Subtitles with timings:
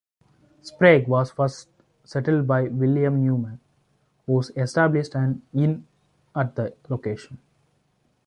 [0.63, 1.67] Sprague was first
[2.03, 3.59] settled by William Newman,
[4.25, 5.85] who established an inn
[6.35, 7.37] at the location.